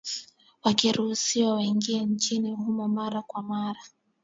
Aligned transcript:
Wakiruhusiwa 0.63 1.53
waingie 1.53 2.05
nchini 2.05 2.51
humo 2.51 2.87
mara 2.87 3.21
kwa 3.21 3.41
mara 3.43 3.79